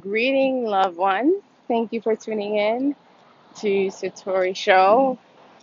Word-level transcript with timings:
Greeting, 0.00 0.64
loved 0.64 0.96
ones. 0.96 1.42
Thank 1.68 1.92
you 1.92 2.00
for 2.00 2.16
tuning 2.16 2.56
in 2.56 2.96
to 3.56 3.88
Satori 3.88 4.56
Show. 4.56 5.18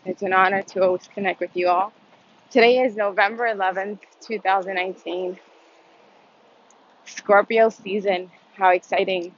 It's 0.05 0.21
an 0.21 0.33
honor 0.33 0.62
to 0.62 0.83
always 0.83 1.09
connect 1.13 1.40
with 1.40 1.50
you 1.55 1.67
all. 1.67 1.92
Today 2.51 2.79
is 2.79 2.95
November 2.95 3.45
11th, 3.45 4.00
2019, 4.21 5.39
Scorpio 7.05 7.69
season. 7.69 8.29
How 8.55 8.70
exciting! 8.70 9.34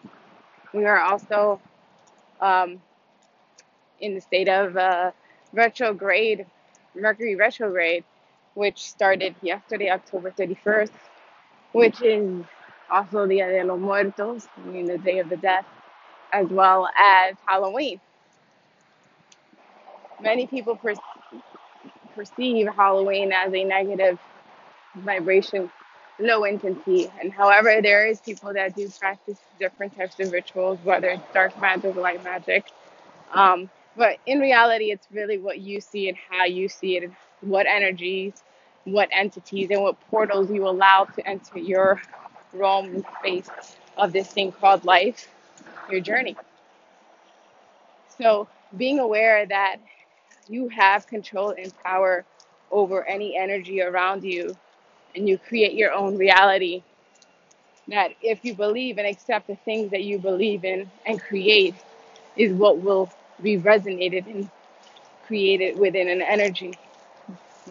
We 0.74 0.86
are 0.86 1.00
also 1.00 1.62
um, 2.42 2.82
in 4.02 4.14
the 4.16 4.22
state 4.22 4.50
of 4.50 4.76
uh, 4.76 5.12
retrograde, 5.54 6.46
Mercury 6.96 7.36
retrograde, 7.36 8.04
which 8.56 8.84
started 8.84 9.36
yesterday, 9.42 9.90
October 9.90 10.32
31st, 10.32 10.92
which 11.72 12.02
is 12.02 12.44
also 12.92 13.28
Dia 13.28 13.48
de 13.50 13.64
los 13.66 13.80
Muertos, 13.80 14.48
meaning 14.66 14.88
the 14.88 15.00
Day 15.00 15.20
of 15.20 15.30
the 15.30 15.38
Dead, 15.38 15.66
as 16.34 16.48
well 16.50 16.90
as 16.98 17.36
Halloween. 17.48 18.02
Many 20.22 20.48
people 20.48 20.76
per- 20.76 20.96
perceive 22.16 22.68
Halloween 22.76 23.32
as 23.34 23.54
a 23.54 23.64
negative 23.64 24.20
vibration, 24.96 25.72
low 26.20 26.44
intensity, 26.46 27.12
and 27.22 27.34
however, 27.34 27.82
there 27.82 28.08
is 28.08 28.22
people 28.22 28.54
that 28.54 28.76
do 28.76 28.90
practice 29.00 29.40
different 29.60 29.96
types 29.98 30.20
of 30.20 30.32
rituals, 30.32 30.80
whether 30.84 31.10
it's 31.10 31.24
dark 31.34 31.60
magic, 31.62 31.96
or 31.96 32.02
light 32.02 32.24
magic. 32.24 32.66
Um, 33.34 33.70
but 33.98 34.18
in 34.26 34.40
reality, 34.40 34.92
it's 34.92 35.08
really 35.12 35.38
what 35.38 35.60
you 35.60 35.82
see 35.82 36.10
and 36.10 36.18
how 36.30 36.46
you 36.46 36.70
see 36.70 36.98
it, 36.98 37.04
and 37.04 37.16
what 37.42 37.68
energies, 37.68 38.34
what 38.86 39.10
entities, 39.12 39.70
and 39.72 39.82
what 39.82 39.98
portals 40.10 40.52
you 40.52 40.68
allow 40.68 41.06
to 41.06 41.28
enter 41.28 41.60
your 41.60 42.02
and 42.54 43.06
space 43.20 43.50
of 43.98 44.14
this 44.14 44.28
thing 44.28 44.52
called 44.52 44.86
life, 44.86 45.30
your 45.90 46.02
journey. 46.02 46.36
So, 48.18 48.48
being 48.78 49.00
aware 49.00 49.46
that 49.48 49.78
you 50.48 50.70
have 50.70 51.08
control 51.08 51.52
and 51.58 51.74
power 51.84 52.26
over 52.72 53.06
any 53.08 53.38
energy 53.38 53.82
around 53.82 54.24
you 54.24 54.56
and 55.16 55.28
you 55.28 55.38
create 55.38 55.74
your 55.74 55.94
own 55.94 56.18
reality 56.18 56.84
that 57.88 58.12
if 58.22 58.46
you 58.46 58.56
believe 58.56 58.98
and 58.98 59.08
accept 59.08 59.48
the 59.48 59.56
things 59.58 59.92
that 59.92 60.04
you 60.04 60.20
believe 60.20 60.64
in 60.66 60.90
and 61.06 61.22
create 61.22 61.76
is 62.38 62.54
what 62.54 62.80
will 62.80 63.10
be 63.42 63.58
resonated 63.60 64.26
and 64.28 64.50
created 65.26 65.78
within 65.78 66.10
an 66.10 66.22
energy 66.22 66.78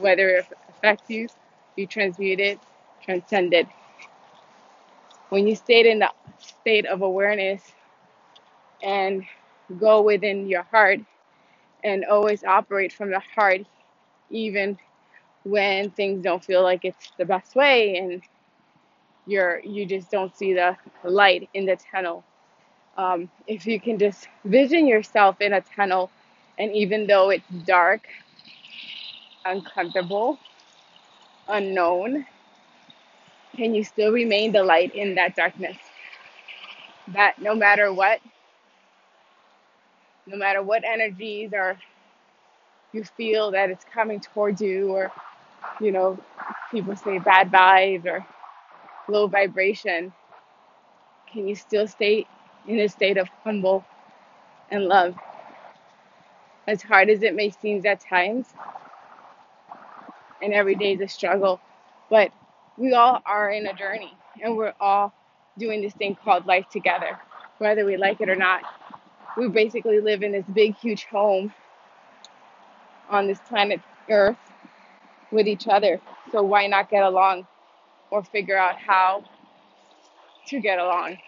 whether 0.01 0.29
it 0.31 0.47
affects 0.71 1.11
you 1.11 1.29
you 1.77 1.87
transmute 1.87 2.41
it 2.41 2.61
transcend 3.03 3.55
it 3.55 3.69
when 5.31 5.49
you 5.49 5.57
stay 5.57 5.91
in 5.91 6.01
the 6.01 6.11
state 6.41 6.87
of 6.87 7.03
awareness 7.03 7.63
and 8.83 9.25
go 9.81 10.03
within 10.03 10.49
your 10.49 10.65
heart 10.65 11.01
and 11.85 12.05
always 12.07 12.45
operate 12.45 12.93
from 12.93 13.11
the 13.11 13.21
heart 13.35 13.63
even 14.31 14.79
when 15.45 15.91
things 15.93 16.23
don't 16.25 16.45
feel 16.45 16.63
like 16.63 16.85
it's 16.85 17.13
the 17.19 17.25
best 17.25 17.57
way 17.57 17.97
and 17.97 18.23
you're 19.27 19.61
you 19.61 19.87
just 19.87 20.11
don't 20.11 20.37
see 20.37 20.55
the 20.55 20.77
light 21.05 21.49
in 21.55 21.67
the 21.67 21.79
tunnel. 21.93 22.25
Um, 22.97 23.31
if 23.47 23.67
you 23.67 23.81
can 23.81 23.99
just 23.99 24.29
vision 24.45 24.87
yourself 24.87 25.41
in 25.41 25.55
a 25.55 25.63
tunnel 25.63 26.11
and 26.59 26.73
even 26.75 27.07
though 27.07 27.31
it's 27.31 27.49
dark 27.67 28.03
uncomfortable 29.47 30.39
unknown 31.49 32.27
can 33.57 33.75
you 33.75 33.85
still 33.85 34.13
remain 34.13 34.53
the 34.53 34.63
light 34.63 34.95
in 34.95 35.15
that 35.17 35.37
darkness 35.37 35.77
that 37.15 37.39
no 37.41 37.55
matter 37.55 37.93
what 37.93 38.21
no 40.27 40.37
matter 40.37 40.63
what 40.63 40.85
energies 40.85 41.51
or 41.53 41.79
you 42.93 43.05
feel 43.05 43.53
that 43.53 43.71
it's 43.71 43.85
coming 43.85 44.21
towards 44.21 44.61
you 44.61 44.91
or 44.91 45.13
you 45.81 45.93
know 45.93 46.19
people 46.71 46.97
say 46.97 47.19
bad 47.19 47.51
vibes 47.51 48.07
or 48.07 48.27
low 49.09 49.27
vibration 49.27 50.13
can 51.33 51.49
you 51.49 51.55
still 51.57 51.87
stay 51.87 52.27
in 52.69 52.81
a 52.81 52.89
state 52.89 53.19
of 53.19 53.29
humble 53.45 53.85
and 54.71 54.87
love 54.87 55.15
as 56.69 56.83
hard 56.83 57.11
as 57.11 57.23
it 57.23 57.35
may 57.35 57.51
seem 57.51 57.85
at 57.87 58.01
times 58.01 58.47
and 60.43 60.53
every 60.55 60.75
day 60.75 60.93
is 60.95 61.01
a 61.01 61.09
struggle. 61.09 61.61
But 62.11 62.33
we 62.81 62.95
all 62.95 63.21
are 63.27 63.51
in 63.51 63.67
a 63.67 63.75
journey 63.75 64.17
and 64.43 64.57
we're 64.57 64.73
all 64.81 65.13
doing 65.59 65.83
this 65.83 65.93
thing 65.93 66.17
called 66.25 66.47
life 66.47 66.65
together, 66.73 67.21
whether 67.59 67.85
we 67.85 67.99
like 67.99 68.23
it 68.23 68.31
or 68.31 68.37
not. 68.37 68.63
We 69.37 69.49
basically 69.49 70.01
live 70.01 70.23
in 70.23 70.33
this 70.33 70.47
big, 70.55 70.77
huge 70.77 71.05
home 71.05 71.53
on 73.11 73.27
this 73.27 73.39
planet 73.47 73.81
Earth 74.09 74.39
with 75.31 75.47
each 75.47 75.69
other. 75.69 76.01
So 76.33 76.43
why 76.43 76.69
not 76.69 76.89
get 76.89 77.03
along 77.03 77.47
or 78.11 78.25
figure 78.25 78.57
out 78.57 78.77
how 78.77 79.25
to 80.47 80.59
get 80.59 80.79
along? 80.79 81.19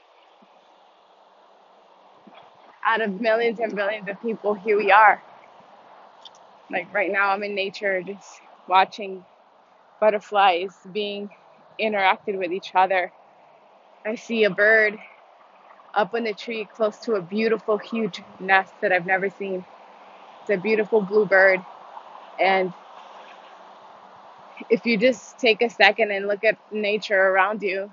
Out 2.86 3.02
of 3.02 3.20
millions 3.20 3.60
and 3.60 3.76
billions 3.76 4.08
of 4.08 4.20
people, 4.22 4.54
here 4.54 4.78
we 4.78 4.90
are. 4.90 5.22
Like 6.70 6.92
right 6.94 7.12
now, 7.12 7.28
I'm 7.28 7.42
in 7.42 7.54
nature 7.54 8.02
just 8.02 8.40
watching 8.66 9.22
butterflies 10.00 10.74
being 10.92 11.28
interacted 11.80 12.38
with 12.38 12.52
each 12.52 12.72
other. 12.74 13.12
I 14.06 14.16
see 14.16 14.44
a 14.44 14.50
bird 14.50 14.98
up 15.94 16.14
in 16.14 16.24
the 16.24 16.34
tree 16.34 16.66
close 16.66 16.98
to 17.00 17.14
a 17.14 17.22
beautiful, 17.22 17.78
huge 17.78 18.22
nest 18.40 18.74
that 18.82 18.92
I've 18.92 19.06
never 19.06 19.30
seen. 19.30 19.64
It's 20.42 20.50
a 20.50 20.56
beautiful 20.58 21.02
blue 21.02 21.26
bird. 21.26 21.60
And 22.38 22.74
if 24.70 24.86
you 24.86 24.98
just 24.98 25.38
take 25.40 25.62
a 25.62 25.70
second 25.70 26.12
and 26.12 26.28
look 26.28 26.44
at 26.44 26.58
nature 26.72 27.20
around 27.20 27.62
you 27.62 27.90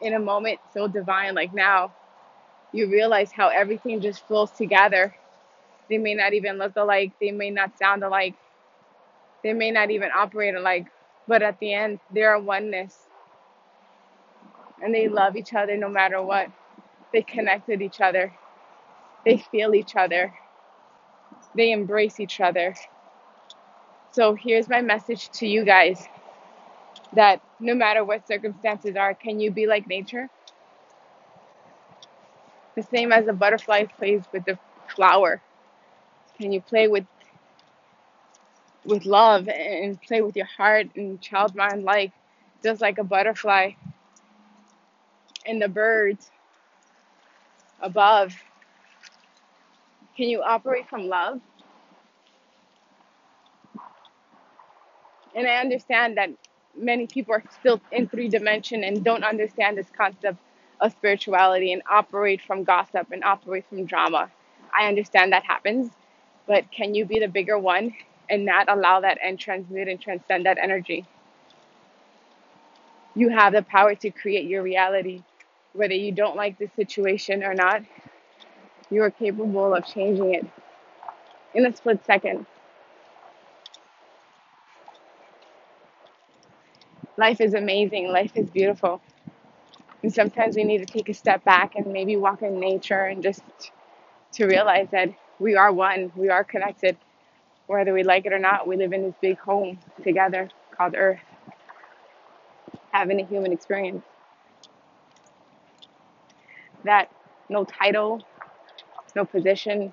in 0.00 0.14
a 0.14 0.18
moment 0.20 0.60
so 0.72 0.88
divine 0.88 1.34
like 1.34 1.52
now, 1.54 1.94
you 2.72 2.88
realize 2.90 3.32
how 3.32 3.48
everything 3.48 4.00
just 4.00 4.26
flows 4.26 4.50
together. 4.52 5.14
They 5.90 5.98
may 5.98 6.14
not 6.14 6.34
even 6.34 6.58
look 6.58 6.74
alike, 6.76 7.12
they 7.20 7.32
may 7.32 7.50
not 7.50 7.78
sound 7.78 8.04
alike, 8.04 8.36
they 9.44 9.52
may 9.54 9.70
not 9.72 9.90
even 9.90 10.10
operate 10.16 10.54
alike, 10.54 10.88
but 11.28 11.42
at 11.42 11.60
the 11.60 11.74
end, 11.74 12.00
they're 12.12 12.40
oneness 12.40 12.96
and 14.82 14.94
they 14.94 15.08
love 15.08 15.36
each 15.36 15.54
other 15.54 15.76
no 15.76 15.90
matter 15.90 16.22
what. 16.22 16.48
They 17.12 17.22
connect 17.22 17.68
with 17.68 17.82
each 17.82 18.00
other, 18.00 18.34
they 19.24 19.38
feel 19.38 19.74
each 19.74 19.96
other, 19.96 20.34
they 21.56 21.72
embrace 21.72 22.20
each 22.20 22.40
other. 22.40 22.74
So 24.12 24.34
here's 24.34 24.68
my 24.68 24.82
message 24.82 25.30
to 25.32 25.46
you 25.46 25.64
guys 25.64 26.04
that 27.14 27.40
no 27.60 27.74
matter 27.74 28.04
what 28.04 28.26
circumstances 28.26 28.96
are, 28.96 29.14
can 29.14 29.40
you 29.40 29.50
be 29.50 29.66
like 29.66 29.86
nature? 29.88 30.28
The 32.76 32.82
same 32.82 33.12
as 33.12 33.28
a 33.28 33.32
butterfly 33.32 33.84
plays 33.98 34.22
with 34.32 34.44
the 34.44 34.58
flower. 34.94 35.42
Can 36.40 36.52
you 36.52 36.60
play 36.60 36.88
with 36.88 37.04
with 38.88 39.06
love 39.06 39.48
and 39.48 40.00
play 40.02 40.22
with 40.22 40.36
your 40.36 40.46
heart 40.46 40.88
and 40.96 41.20
child 41.20 41.54
mind 41.54 41.84
like 41.84 42.12
just 42.62 42.80
like 42.80 42.98
a 42.98 43.04
butterfly 43.04 43.72
and 45.46 45.62
the 45.62 45.68
birds 45.68 46.30
above? 47.80 48.34
Can 50.16 50.28
you 50.28 50.42
operate 50.42 50.88
from 50.88 51.08
love? 51.08 51.40
And 55.34 55.46
I 55.46 55.56
understand 55.56 56.16
that 56.16 56.30
many 56.76 57.06
people 57.06 57.34
are 57.34 57.44
still 57.60 57.80
in 57.92 58.08
three 58.08 58.28
dimension 58.28 58.84
and 58.84 59.04
don't 59.04 59.24
understand 59.24 59.78
this 59.78 59.86
concept 59.96 60.38
of 60.80 60.92
spirituality 60.92 61.72
and 61.72 61.82
operate 61.90 62.40
from 62.42 62.64
gossip 62.64 63.08
and 63.12 63.22
operate 63.24 63.64
from 63.68 63.84
drama. 63.84 64.30
I 64.76 64.88
understand 64.88 65.32
that 65.32 65.44
happens, 65.44 65.90
but 66.46 66.70
can 66.70 66.94
you 66.94 67.04
be 67.04 67.20
the 67.20 67.28
bigger 67.28 67.58
one 67.58 67.94
and 68.30 68.44
not 68.44 68.68
allow 68.68 69.00
that 69.00 69.18
and 69.24 69.38
transmute 69.38 69.88
and 69.88 70.00
transcend 70.00 70.46
that 70.46 70.58
energy? 70.58 71.06
You 73.14 73.30
have 73.30 73.52
the 73.52 73.62
power 73.62 73.94
to 73.96 74.10
create 74.10 74.46
your 74.46 74.62
reality. 74.62 75.22
Whether 75.74 75.94
you 75.94 76.12
don't 76.12 76.36
like 76.36 76.58
the 76.58 76.70
situation 76.76 77.44
or 77.44 77.54
not, 77.54 77.82
you 78.90 79.02
are 79.02 79.10
capable 79.10 79.74
of 79.74 79.86
changing 79.86 80.34
it 80.34 80.46
in 81.54 81.66
a 81.66 81.74
split 81.74 82.04
second. 82.06 82.46
Life 87.16 87.40
is 87.40 87.54
amazing. 87.54 88.08
Life 88.08 88.32
is 88.36 88.48
beautiful. 88.50 89.00
And 90.02 90.12
sometimes 90.14 90.56
we 90.56 90.64
need 90.64 90.78
to 90.78 90.86
take 90.86 91.08
a 91.08 91.14
step 91.14 91.44
back 91.44 91.76
and 91.76 91.88
maybe 91.92 92.16
walk 92.16 92.42
in 92.42 92.60
nature 92.60 93.04
and 93.04 93.22
just 93.22 93.42
to 94.32 94.46
realize 94.46 94.88
that 94.92 95.10
we 95.38 95.56
are 95.56 95.72
one, 95.72 96.12
we 96.16 96.28
are 96.30 96.44
connected. 96.44 96.96
Whether 97.68 97.94
we 97.94 98.04
like 98.04 98.26
it 98.26 98.34
or 98.34 98.40
not, 98.40 98.68
we 98.68 98.76
live 98.76 98.94
in 98.94 99.04
this 99.04 99.14
big 99.22 99.38
home 99.40 99.80
together 100.04 100.50
called 100.76 100.96
Earth, 100.96 101.20
having 102.92 103.20
a 103.20 103.26
human 103.26 103.52
experience. 103.52 104.04
that 106.84 107.10
no 107.48 107.64
title, 107.64 108.22
no 109.16 109.24
position, 109.24 109.92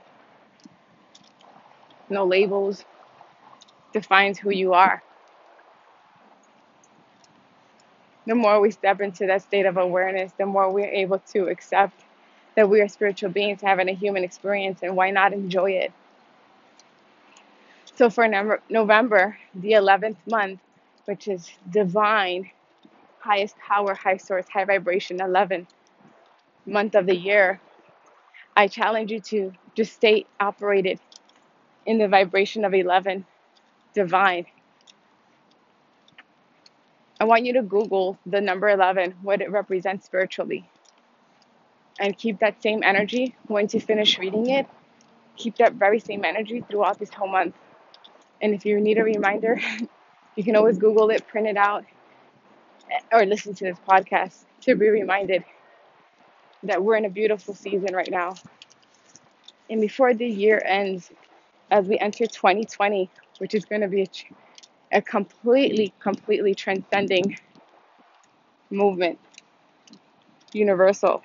no 2.09 2.25
labels 2.25 2.85
defines 3.93 4.39
who 4.39 4.51
you 4.51 4.73
are. 4.73 5.03
The 8.27 8.35
more 8.35 8.61
we 8.61 8.71
step 8.71 9.01
into 9.01 9.27
that 9.27 9.43
state 9.43 9.65
of 9.65 9.77
awareness, 9.77 10.31
the 10.37 10.45
more 10.45 10.71
we're 10.71 10.85
able 10.85 11.19
to 11.33 11.47
accept 11.49 11.99
that 12.55 12.69
we 12.69 12.81
are 12.81 12.87
spiritual 12.89 13.29
beings 13.31 13.61
having 13.61 13.89
a 13.89 13.93
human 13.93 14.23
experience 14.23 14.81
and 14.83 14.95
why 14.95 15.11
not 15.11 15.33
enjoy 15.33 15.71
it? 15.71 15.93
So 17.95 18.09
for 18.09 18.27
November, 18.69 19.37
the 19.53 19.71
11th 19.71 20.17
month, 20.29 20.59
which 21.05 21.29
is 21.29 21.49
divine, 21.71 22.51
highest 23.19 23.55
power, 23.57 23.93
high 23.93 24.17
source, 24.17 24.45
high 24.49 24.65
vibration, 24.65 25.19
11th 25.19 25.67
month 26.65 26.95
of 26.95 27.05
the 27.05 27.15
year, 27.15 27.61
I 28.57 28.67
challenge 28.67 29.11
you 29.11 29.21
to 29.21 29.53
just 29.75 29.93
stay 29.93 30.25
operated 30.41 30.99
in 31.85 31.97
the 31.97 32.07
vibration 32.09 32.65
of 32.65 32.73
11, 32.73 33.25
divine. 33.93 34.45
I 37.19 37.23
want 37.23 37.45
you 37.45 37.53
to 37.53 37.61
Google 37.61 38.19
the 38.25 38.41
number 38.41 38.69
11, 38.69 39.15
what 39.21 39.41
it 39.41 39.51
represents 39.51 40.05
spiritually. 40.05 40.69
And 41.97 42.17
keep 42.17 42.39
that 42.39 42.61
same 42.61 42.83
energy 42.83 43.35
once 43.47 43.73
you 43.73 43.79
finish 43.79 44.19
reading 44.19 44.49
it. 44.49 44.67
Keep 45.37 45.57
that 45.57 45.73
very 45.73 45.99
same 45.99 46.25
energy 46.25 46.63
throughout 46.69 46.99
this 46.99 47.13
whole 47.13 47.29
month. 47.29 47.55
And 48.45 48.53
if 48.53 48.63
you 48.63 48.79
need 48.79 48.99
a 48.99 49.03
reminder, 49.03 49.59
you 50.35 50.43
can 50.43 50.55
always 50.55 50.77
Google 50.77 51.09
it, 51.09 51.25
print 51.25 51.47
it 51.47 51.57
out, 51.57 51.83
or 53.11 53.25
listen 53.25 53.55
to 53.55 53.63
this 53.63 53.79
podcast 53.89 54.43
to 54.61 54.75
be 54.75 54.87
reminded 54.87 55.43
that 56.61 56.83
we're 56.83 56.95
in 56.95 57.05
a 57.05 57.09
beautiful 57.09 57.55
season 57.55 57.95
right 57.95 58.11
now. 58.11 58.35
And 59.67 59.81
before 59.81 60.13
the 60.13 60.27
year 60.27 60.61
ends, 60.63 61.11
as 61.71 61.87
we 61.87 61.97
enter 61.97 62.27
2020, 62.27 63.09
which 63.39 63.55
is 63.55 63.65
going 63.65 63.81
to 63.81 63.87
be 63.87 64.03
a, 64.03 64.97
a 64.99 65.01
completely, 65.01 65.91
completely 65.99 66.53
transcending 66.53 67.39
movement, 68.69 69.17
universal. 70.53 71.23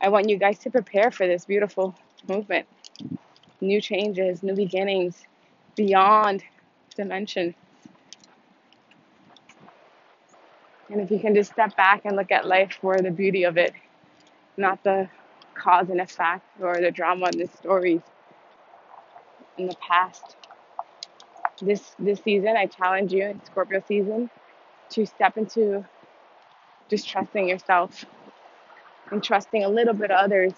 I 0.00 0.08
want 0.08 0.28
you 0.28 0.38
guys 0.38 0.60
to 0.60 0.70
prepare 0.70 1.10
for 1.10 1.26
this 1.26 1.46
beautiful 1.46 1.96
movement. 2.28 2.68
New 3.60 3.80
changes, 3.80 4.44
new 4.44 4.54
beginnings, 4.54 5.24
beyond 5.78 6.42
dimension. 6.96 7.54
And 10.90 11.00
if 11.00 11.10
you 11.10 11.20
can 11.20 11.34
just 11.36 11.52
step 11.52 11.76
back 11.76 12.04
and 12.04 12.16
look 12.16 12.32
at 12.32 12.46
life 12.46 12.76
for 12.80 13.00
the 13.00 13.12
beauty 13.12 13.44
of 13.44 13.56
it, 13.56 13.72
not 14.56 14.82
the 14.82 15.08
cause 15.54 15.88
and 15.88 16.00
effect 16.00 16.44
or 16.60 16.80
the 16.80 16.90
drama 16.90 17.26
and 17.26 17.40
the 17.40 17.46
stories 17.46 18.00
in 19.56 19.68
the 19.68 19.76
past. 19.76 20.36
This 21.62 21.94
this 21.98 22.20
season, 22.22 22.56
I 22.56 22.66
challenge 22.66 23.12
you 23.12 23.26
in 23.26 23.44
Scorpio 23.44 23.82
season 23.86 24.30
to 24.90 25.06
step 25.06 25.36
into 25.36 25.84
just 26.88 27.08
trusting 27.08 27.48
yourself 27.48 28.04
and 29.12 29.22
trusting 29.22 29.64
a 29.64 29.68
little 29.68 29.94
bit 29.94 30.10
others, 30.10 30.52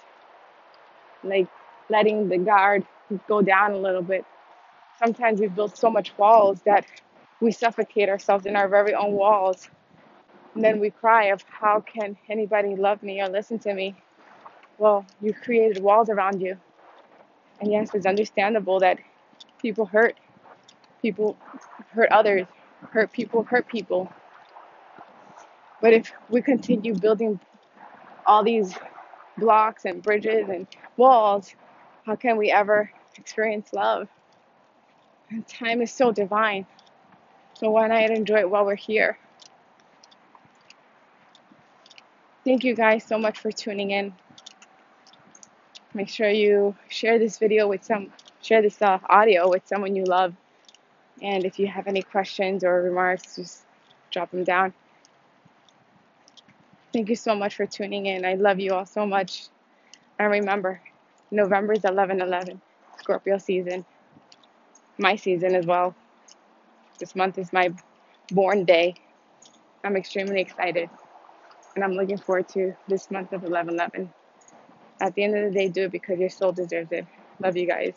like 1.22 1.48
letting 1.90 2.28
the 2.28 2.38
guard 2.38 2.86
go 3.28 3.42
down 3.42 3.72
a 3.72 3.78
little 3.78 4.02
bit 4.02 4.24
sometimes 5.00 5.40
we 5.40 5.48
build 5.48 5.76
so 5.76 5.90
much 5.90 6.16
walls 6.18 6.60
that 6.62 6.86
we 7.40 7.50
suffocate 7.52 8.08
ourselves 8.08 8.46
in 8.46 8.54
our 8.56 8.68
very 8.68 8.94
own 8.94 9.12
walls. 9.12 9.68
And 10.54 10.62
then 10.64 10.78
we 10.80 10.90
cry 10.90 11.26
of 11.26 11.42
how 11.48 11.80
can 11.80 12.16
anybody 12.28 12.76
love 12.76 13.02
me 13.02 13.20
or 13.22 13.28
listen 13.28 13.58
to 13.60 13.72
me? 13.72 13.96
Well, 14.78 15.06
you 15.20 15.32
created 15.32 15.82
walls 15.82 16.10
around 16.10 16.40
you. 16.40 16.56
And 17.60 17.70
yes, 17.70 17.90
it's 17.94 18.06
understandable 18.06 18.80
that 18.80 18.98
people 19.60 19.86
hurt. 19.86 20.16
People 21.02 21.36
hurt 21.92 22.10
others. 22.10 22.46
Hurt 22.90 23.12
people 23.12 23.44
hurt 23.44 23.68
people. 23.68 24.12
But 25.80 25.94
if 25.94 26.12
we 26.28 26.42
continue 26.42 26.94
building 26.94 27.40
all 28.26 28.42
these 28.42 28.74
blocks 29.38 29.84
and 29.86 30.02
bridges 30.02 30.48
and 30.48 30.66
walls, 30.96 31.54
how 32.04 32.16
can 32.16 32.36
we 32.36 32.50
ever 32.50 32.90
experience 33.16 33.72
love? 33.72 34.08
Time 35.46 35.80
is 35.80 35.92
so 35.92 36.10
divine. 36.10 36.66
So 37.54 37.70
why 37.70 37.86
not 37.86 38.10
enjoy 38.10 38.40
it 38.40 38.50
while 38.50 38.64
we're 38.64 38.74
here? 38.74 39.16
Thank 42.44 42.64
you 42.64 42.74
guys 42.74 43.04
so 43.04 43.16
much 43.16 43.38
for 43.38 43.52
tuning 43.52 43.92
in. 43.92 44.12
Make 45.94 46.08
sure 46.08 46.28
you 46.28 46.74
share 46.88 47.18
this 47.18 47.38
video 47.38 47.68
with 47.68 47.84
some, 47.84 48.12
share 48.42 48.60
this 48.60 48.80
uh, 48.82 48.98
audio 49.08 49.48
with 49.48 49.66
someone 49.68 49.94
you 49.94 50.04
love. 50.04 50.34
And 51.22 51.44
if 51.44 51.58
you 51.58 51.68
have 51.68 51.86
any 51.86 52.02
questions 52.02 52.64
or 52.64 52.82
remarks, 52.82 53.36
just 53.36 53.62
drop 54.10 54.32
them 54.32 54.42
down. 54.42 54.72
Thank 56.92 57.08
you 57.08 57.16
so 57.16 57.36
much 57.36 57.54
for 57.54 57.66
tuning 57.66 58.06
in. 58.06 58.24
I 58.24 58.34
love 58.34 58.58
you 58.58 58.72
all 58.72 58.86
so 58.86 59.06
much. 59.06 59.46
And 60.18 60.30
remember, 60.30 60.80
November 61.30 61.74
is 61.74 61.84
11 61.84 62.20
11, 62.20 62.60
Scorpio 62.98 63.38
season 63.38 63.84
my 65.00 65.16
season 65.16 65.56
as 65.56 65.66
well. 65.66 65.96
This 67.00 67.16
month 67.16 67.38
is 67.38 67.52
my 67.52 67.72
born 68.32 68.64
day. 68.64 68.94
I'm 69.84 69.96
extremely 69.96 70.40
excited 70.40 70.90
and 71.74 71.84
I'm 71.84 71.92
looking 71.92 72.18
forward 72.18 72.48
to 72.50 72.74
this 72.88 73.10
month 73.10 73.32
of 73.32 73.44
11 73.44 73.74
11. 73.74 74.12
At 75.00 75.14
the 75.14 75.24
end 75.24 75.36
of 75.36 75.44
the 75.52 75.58
day, 75.58 75.68
do 75.68 75.84
it 75.84 75.92
because 75.92 76.18
your 76.18 76.30
soul 76.30 76.52
deserves 76.52 76.92
it. 76.92 77.06
Love 77.40 77.56
you 77.56 77.66
guys. 77.66 77.94